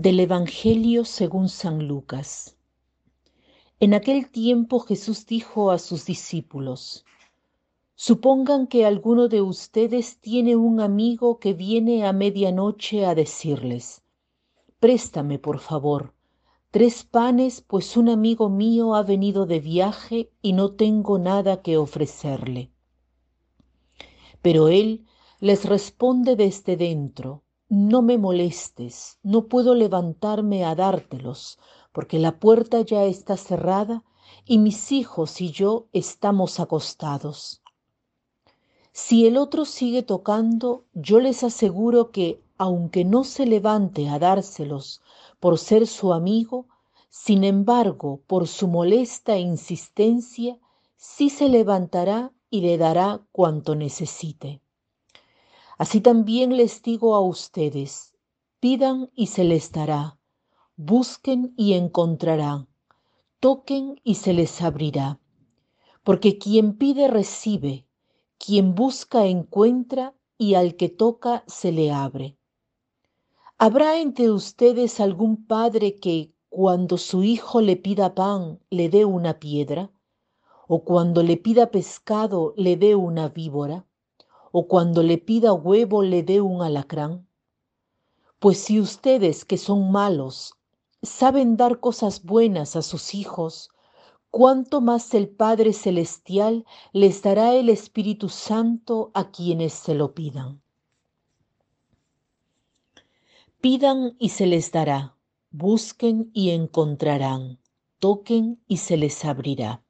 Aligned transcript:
Del 0.00 0.20
Evangelio 0.20 1.04
según 1.04 1.48
San 1.48 1.88
Lucas. 1.88 2.56
En 3.80 3.94
aquel 3.94 4.30
tiempo 4.30 4.78
Jesús 4.78 5.26
dijo 5.26 5.72
a 5.72 5.80
sus 5.80 6.04
discípulos, 6.04 7.04
Supongan 7.96 8.68
que 8.68 8.86
alguno 8.86 9.26
de 9.26 9.42
ustedes 9.42 10.20
tiene 10.20 10.54
un 10.54 10.78
amigo 10.80 11.40
que 11.40 11.52
viene 11.52 12.06
a 12.06 12.12
medianoche 12.12 13.06
a 13.06 13.16
decirles, 13.16 14.04
Préstame, 14.78 15.40
por 15.40 15.58
favor, 15.58 16.14
tres 16.70 17.02
panes, 17.02 17.60
pues 17.60 17.96
un 17.96 18.08
amigo 18.08 18.48
mío 18.48 18.94
ha 18.94 19.02
venido 19.02 19.46
de 19.46 19.58
viaje 19.58 20.30
y 20.40 20.52
no 20.52 20.74
tengo 20.74 21.18
nada 21.18 21.60
que 21.60 21.76
ofrecerle. 21.76 22.70
Pero 24.42 24.68
él 24.68 25.06
les 25.40 25.64
responde 25.64 26.36
desde 26.36 26.76
dentro, 26.76 27.42
no 27.68 28.00
me 28.00 28.16
molestes, 28.16 29.18
no 29.22 29.46
puedo 29.46 29.74
levantarme 29.74 30.64
a 30.64 30.74
dártelos, 30.74 31.58
porque 31.92 32.18
la 32.18 32.38
puerta 32.38 32.80
ya 32.80 33.04
está 33.04 33.36
cerrada 33.36 34.04
y 34.46 34.58
mis 34.58 34.92
hijos 34.92 35.40
y 35.40 35.50
yo 35.50 35.86
estamos 35.92 36.60
acostados. 36.60 37.62
Si 38.92 39.26
el 39.26 39.36
otro 39.36 39.64
sigue 39.64 40.02
tocando, 40.02 40.84
yo 40.94 41.20
les 41.20 41.44
aseguro 41.44 42.10
que, 42.10 42.42
aunque 42.56 43.04
no 43.04 43.22
se 43.22 43.46
levante 43.46 44.08
a 44.08 44.18
dárselos 44.18 45.02
por 45.38 45.58
ser 45.58 45.86
su 45.86 46.12
amigo, 46.12 46.66
sin 47.10 47.44
embargo, 47.44 48.22
por 48.26 48.48
su 48.48 48.66
molesta 48.66 49.38
insistencia, 49.38 50.58
sí 50.96 51.30
se 51.30 51.48
levantará 51.48 52.32
y 52.50 52.62
le 52.62 52.78
dará 52.78 53.20
cuanto 53.30 53.74
necesite. 53.74 54.62
Así 55.78 56.00
también 56.00 56.56
les 56.56 56.82
digo 56.82 57.14
a 57.14 57.20
ustedes, 57.20 58.12
pidan 58.58 59.10
y 59.14 59.28
se 59.28 59.44
les 59.44 59.70
dará, 59.70 60.18
busquen 60.76 61.54
y 61.56 61.74
encontrarán, 61.74 62.66
toquen 63.38 64.00
y 64.02 64.16
se 64.16 64.32
les 64.32 64.60
abrirá. 64.60 65.20
Porque 66.02 66.36
quien 66.36 66.76
pide 66.76 67.06
recibe, 67.06 67.86
quien 68.38 68.74
busca 68.74 69.26
encuentra 69.26 70.16
y 70.36 70.54
al 70.54 70.74
que 70.74 70.88
toca 70.88 71.44
se 71.46 71.70
le 71.70 71.92
abre. 71.92 72.36
¿Habrá 73.56 74.00
entre 74.00 74.32
ustedes 74.32 74.98
algún 74.98 75.46
padre 75.46 75.96
que, 75.96 76.32
cuando 76.48 76.98
su 76.98 77.22
hijo 77.22 77.60
le 77.60 77.76
pida 77.76 78.16
pan, 78.16 78.58
le 78.70 78.88
dé 78.88 79.04
una 79.04 79.38
piedra? 79.38 79.92
¿O 80.66 80.82
cuando 80.82 81.22
le 81.22 81.36
pida 81.36 81.70
pescado, 81.70 82.52
le 82.56 82.76
dé 82.76 82.96
una 82.96 83.28
víbora? 83.28 83.87
O 84.58 84.66
cuando 84.66 85.04
le 85.04 85.18
pida 85.18 85.52
huevo 85.52 86.02
le 86.02 86.24
dé 86.24 86.40
un 86.40 86.62
alacrán? 86.62 87.28
Pues 88.40 88.58
si 88.58 88.80
ustedes 88.80 89.44
que 89.44 89.56
son 89.56 89.92
malos 89.92 90.54
saben 91.00 91.56
dar 91.56 91.78
cosas 91.78 92.24
buenas 92.24 92.74
a 92.74 92.82
sus 92.82 93.14
hijos, 93.14 93.70
cuánto 94.32 94.80
más 94.80 95.14
el 95.14 95.28
Padre 95.28 95.72
Celestial 95.72 96.66
les 96.92 97.22
dará 97.22 97.54
el 97.54 97.68
Espíritu 97.68 98.28
Santo 98.28 99.12
a 99.14 99.30
quienes 99.30 99.74
se 99.74 99.94
lo 99.94 100.12
pidan. 100.12 100.60
Pidan 103.60 104.16
y 104.18 104.30
se 104.30 104.48
les 104.48 104.72
dará, 104.72 105.14
busquen 105.52 106.32
y 106.34 106.50
encontrarán, 106.50 107.60
toquen 108.00 108.60
y 108.66 108.78
se 108.78 108.96
les 108.96 109.24
abrirá. 109.24 109.84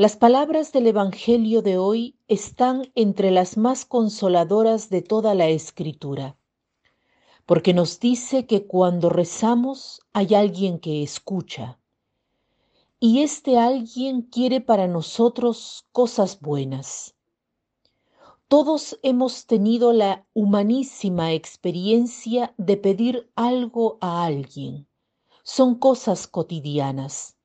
Las 0.00 0.16
palabras 0.16 0.70
del 0.70 0.86
Evangelio 0.86 1.60
de 1.60 1.76
hoy 1.76 2.14
están 2.28 2.92
entre 2.94 3.32
las 3.32 3.56
más 3.56 3.84
consoladoras 3.84 4.90
de 4.90 5.02
toda 5.02 5.34
la 5.34 5.48
Escritura, 5.48 6.36
porque 7.46 7.74
nos 7.74 7.98
dice 7.98 8.46
que 8.46 8.68
cuando 8.68 9.08
rezamos 9.08 10.00
hay 10.12 10.36
alguien 10.36 10.78
que 10.78 11.02
escucha, 11.02 11.80
y 13.00 13.22
este 13.22 13.58
alguien 13.58 14.22
quiere 14.22 14.60
para 14.60 14.86
nosotros 14.86 15.88
cosas 15.90 16.38
buenas. 16.38 17.16
Todos 18.46 19.00
hemos 19.02 19.46
tenido 19.46 19.92
la 19.92 20.24
humanísima 20.32 21.32
experiencia 21.32 22.54
de 22.56 22.76
pedir 22.76 23.32
algo 23.34 23.98
a 24.00 24.24
alguien. 24.24 24.86
Son 25.42 25.74
cosas 25.74 26.28
cotidianas 26.28 27.37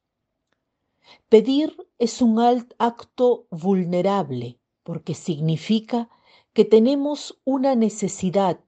Pedir 1.30 1.76
es 1.98 2.22
un 2.22 2.40
acto 2.78 3.48
vulnerable 3.50 4.60
porque 4.84 5.14
significa 5.14 6.10
que 6.54 6.66
tenemos 6.66 7.42
una 7.46 7.76
necesidad, 7.76 8.60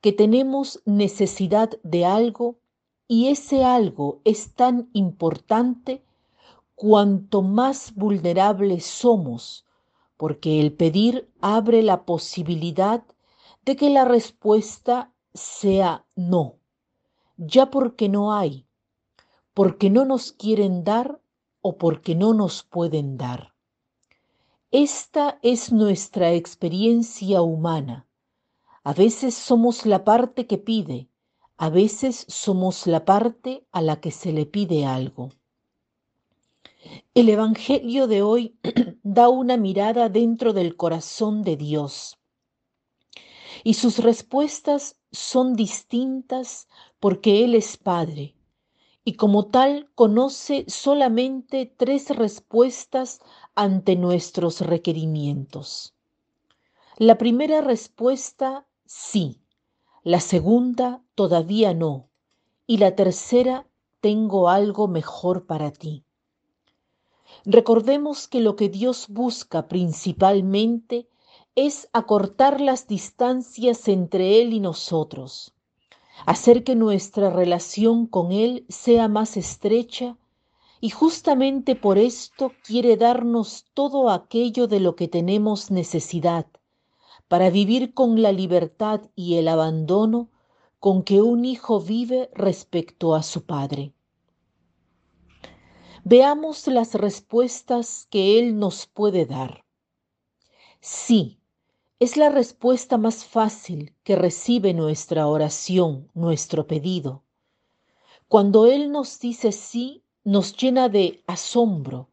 que 0.00 0.12
tenemos 0.12 0.82
necesidad 0.84 1.70
de 1.82 2.04
algo 2.04 2.58
y 3.08 3.28
ese 3.28 3.64
algo 3.64 4.20
es 4.24 4.54
tan 4.54 4.90
importante 4.92 6.04
cuanto 6.74 7.42
más 7.42 7.94
vulnerables 7.94 8.84
somos, 8.84 9.64
porque 10.16 10.60
el 10.60 10.72
pedir 10.72 11.30
abre 11.40 11.82
la 11.82 12.04
posibilidad 12.04 13.04
de 13.64 13.76
que 13.76 13.90
la 13.90 14.04
respuesta 14.04 15.12
sea 15.34 16.06
no, 16.14 16.56
ya 17.36 17.70
porque 17.70 18.08
no 18.08 18.34
hay, 18.34 18.66
porque 19.54 19.90
no 19.90 20.04
nos 20.04 20.32
quieren 20.32 20.84
dar 20.84 21.20
o 21.66 21.78
porque 21.78 22.14
no 22.14 22.32
nos 22.32 22.62
pueden 22.62 23.16
dar. 23.16 23.52
Esta 24.70 25.40
es 25.42 25.72
nuestra 25.72 26.32
experiencia 26.32 27.42
humana. 27.42 28.06
A 28.84 28.92
veces 28.92 29.34
somos 29.34 29.84
la 29.84 30.04
parte 30.04 30.46
que 30.46 30.58
pide, 30.58 31.08
a 31.56 31.68
veces 31.68 32.24
somos 32.28 32.86
la 32.86 33.04
parte 33.04 33.66
a 33.72 33.82
la 33.82 34.00
que 34.00 34.12
se 34.12 34.32
le 34.32 34.46
pide 34.46 34.86
algo. 34.86 35.30
El 37.14 37.28
Evangelio 37.30 38.06
de 38.06 38.22
hoy 38.22 38.54
da 39.02 39.28
una 39.28 39.56
mirada 39.56 40.08
dentro 40.08 40.52
del 40.52 40.76
corazón 40.76 41.42
de 41.42 41.56
Dios 41.56 42.16
y 43.64 43.74
sus 43.74 43.98
respuestas 43.98 45.00
son 45.10 45.56
distintas 45.56 46.68
porque 47.00 47.42
Él 47.42 47.56
es 47.56 47.76
Padre 47.76 48.35
y 49.08 49.12
como 49.12 49.46
tal 49.46 49.88
conoce 49.94 50.64
solamente 50.66 51.72
tres 51.76 52.10
respuestas 52.10 53.20
ante 53.54 53.94
nuestros 53.94 54.62
requerimientos. 54.62 55.94
La 56.98 57.16
primera 57.16 57.60
respuesta, 57.60 58.66
sí. 58.84 59.40
La 60.02 60.18
segunda, 60.18 61.04
todavía 61.14 61.72
no. 61.72 62.08
Y 62.66 62.78
la 62.78 62.96
tercera, 62.96 63.68
tengo 64.00 64.48
algo 64.48 64.88
mejor 64.88 65.46
para 65.46 65.70
ti. 65.70 66.02
Recordemos 67.44 68.26
que 68.26 68.40
lo 68.40 68.56
que 68.56 68.68
Dios 68.68 69.06
busca 69.08 69.68
principalmente 69.68 71.08
es 71.54 71.88
acortar 71.92 72.60
las 72.60 72.88
distancias 72.88 73.86
entre 73.86 74.42
Él 74.42 74.52
y 74.52 74.58
nosotros 74.58 75.55
hacer 76.24 76.64
que 76.64 76.74
nuestra 76.74 77.30
relación 77.30 78.06
con 78.06 78.32
Él 78.32 78.64
sea 78.68 79.08
más 79.08 79.36
estrecha 79.36 80.16
y 80.80 80.90
justamente 80.90 81.74
por 81.74 81.98
esto 81.98 82.52
quiere 82.64 82.96
darnos 82.96 83.66
todo 83.74 84.10
aquello 84.10 84.66
de 84.66 84.80
lo 84.80 84.96
que 84.96 85.08
tenemos 85.08 85.70
necesidad 85.70 86.46
para 87.28 87.50
vivir 87.50 87.92
con 87.92 88.22
la 88.22 88.32
libertad 88.32 89.02
y 89.14 89.36
el 89.36 89.48
abandono 89.48 90.30
con 90.78 91.02
que 91.02 91.22
un 91.22 91.44
hijo 91.44 91.80
vive 91.80 92.30
respecto 92.34 93.14
a 93.14 93.22
su 93.22 93.44
padre. 93.44 93.92
Veamos 96.04 96.68
las 96.68 96.94
respuestas 96.94 98.06
que 98.10 98.38
Él 98.38 98.58
nos 98.58 98.86
puede 98.86 99.26
dar. 99.26 99.64
Sí, 100.80 101.35
es 101.98 102.18
la 102.18 102.28
respuesta 102.28 102.98
más 102.98 103.24
fácil 103.24 103.94
que 104.04 104.16
recibe 104.16 104.74
nuestra 104.74 105.26
oración, 105.28 106.10
nuestro 106.12 106.66
pedido. 106.66 107.22
Cuando 108.28 108.66
Él 108.66 108.92
nos 108.92 109.18
dice 109.18 109.50
sí, 109.50 110.02
nos 110.22 110.54
llena 110.54 110.90
de 110.90 111.22
asombro, 111.26 112.10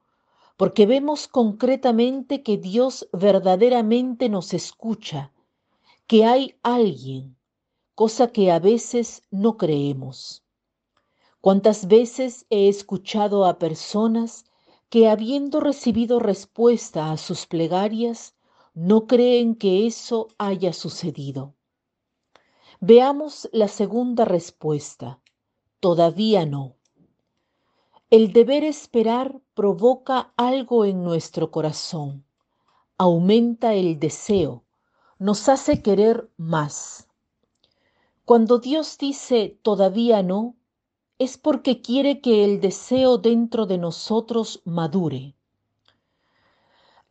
porque 0.55 0.85
vemos 0.85 1.27
concretamente 1.27 2.43
que 2.43 2.57
Dios 2.57 3.09
verdaderamente 3.11 4.29
nos 4.29 4.53
escucha, 4.53 5.33
que 6.07 6.23
hay 6.23 6.55
alguien, 6.63 7.35
cosa 7.93 8.27
que 8.27 8.51
a 8.51 8.59
veces 8.59 9.23
no 9.31 9.57
creemos. 9.57 10.43
¿Cuántas 11.41 11.89
veces 11.89 12.45
he 12.49 12.69
escuchado 12.69 13.45
a 13.45 13.59
personas 13.59 14.45
que 14.89 15.09
habiendo 15.09 15.59
recibido 15.59 16.19
respuesta 16.19 17.11
a 17.11 17.17
sus 17.17 17.47
plegarias, 17.47 18.35
no 18.73 19.07
creen 19.07 19.55
que 19.55 19.85
eso 19.85 20.29
haya 20.37 20.73
sucedido. 20.73 21.53
Veamos 22.79 23.47
la 23.53 23.67
segunda 23.67 24.25
respuesta. 24.25 25.21
Todavía 25.79 26.45
no. 26.45 26.75
El 28.09 28.33
deber 28.33 28.63
esperar 28.63 29.41
provoca 29.53 30.33
algo 30.37 30.85
en 30.85 31.03
nuestro 31.03 31.49
corazón, 31.49 32.25
aumenta 32.97 33.73
el 33.73 33.99
deseo, 33.99 34.63
nos 35.17 35.49
hace 35.49 35.81
querer 35.81 36.29
más. 36.37 37.07
Cuando 38.25 38.59
Dios 38.59 38.97
dice 38.97 39.59
todavía 39.61 40.21
no, 40.23 40.55
es 41.19 41.37
porque 41.37 41.81
quiere 41.81 42.21
que 42.21 42.43
el 42.45 42.61
deseo 42.61 43.17
dentro 43.17 43.65
de 43.65 43.77
nosotros 43.77 44.61
madure. 44.65 45.35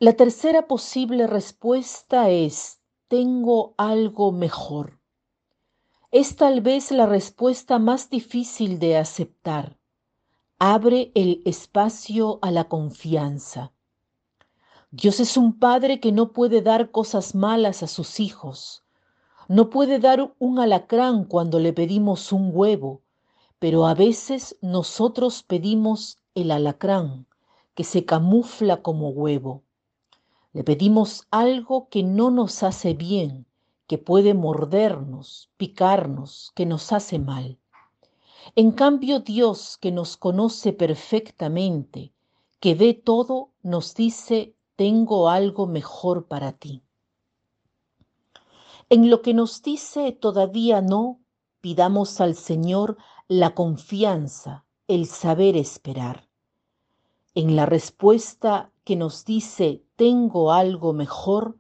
La 0.03 0.15
tercera 0.15 0.67
posible 0.67 1.29
respuesta 1.29 2.29
es 2.29 2.81
tengo 3.07 3.73
algo 3.77 4.33
mejor. 4.33 4.99
Es 6.11 6.35
tal 6.35 6.61
vez 6.61 6.91
la 6.91 7.07
respuesta 7.07 7.79
más 7.79 8.11
difícil 8.11 8.81
de 8.81 8.97
aceptar. 8.97 9.79
Abre 10.59 11.13
el 11.15 11.41
espacio 11.45 12.41
a 12.43 12.51
la 12.51 12.65
confianza. 12.65 13.71
Dios 14.91 15.21
es 15.21 15.37
un 15.37 15.61
padre 15.61 16.01
que 16.01 16.11
no 16.11 16.33
puede 16.33 16.63
dar 16.63 16.91
cosas 16.91 17.37
malas 17.37 17.85
a 17.85 17.87
sus 17.87 18.19
hijos. 18.19 18.83
No 19.47 19.71
puede 19.71 20.01
dar 20.01 20.35
un 20.41 20.59
alacrán 20.59 21.27
cuando 21.27 21.61
le 21.61 21.73
pedimos 21.73 22.33
un 22.33 22.51
huevo, 22.53 23.03
pero 23.61 23.87
a 23.87 23.95
veces 23.95 24.59
nosotros 24.63 25.45
pedimos 25.45 26.19
el 26.35 26.51
alacrán, 26.51 27.29
que 27.77 27.85
se 27.85 28.05
camufla 28.05 28.83
como 28.83 29.11
huevo. 29.11 29.63
Le 30.53 30.65
pedimos 30.65 31.27
algo 31.31 31.89
que 31.89 32.03
no 32.03 32.31
nos 32.31 32.63
hace 32.63 32.95
bien, 32.95 33.47
que 33.87 33.99
puede 33.99 34.35
mordernos, 34.35 35.51
picarnos, 35.57 36.53
que 36.55 36.67
nos 36.67 36.93
hace 36.93 37.19
mal. 37.19 37.59
En 38.57 38.73
cambio, 38.73 39.21
Dios, 39.21 39.79
que 39.79 39.93
nos 39.93 40.17
conoce 40.17 40.73
perfectamente, 40.73 42.13
que 42.61 42.75
ve 42.75 42.95
todo, 42.95 43.51
nos 43.63 43.95
dice, 43.95 44.55
tengo 44.77 45.29
algo 45.29 45.67
mejor 45.67 46.27
para 46.27 46.53
ti. 46.53 46.83
En 48.91 49.09
lo 49.09 49.23
que 49.23 49.33
nos 49.33 49.63
dice 49.63 50.13
todavía 50.13 50.83
no, 50.83 51.21
pidamos 51.63 52.21
al 52.21 52.35
Señor 52.35 52.99
la 53.27 53.55
confianza, 53.55 54.67
el 54.87 55.07
saber 55.07 55.57
esperar. 55.57 56.29
En 57.35 57.57
la 57.57 57.65
respuesta 57.65 58.71
que 58.85 58.95
nos 58.95 59.25
dice 59.25 59.83
tengo 59.97 60.53
algo 60.53 60.93
mejor, 60.93 61.57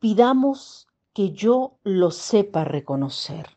pidamos 0.00 0.86
que 1.14 1.32
yo 1.32 1.78
lo 1.82 2.10
sepa 2.10 2.64
reconocer. 2.64 3.56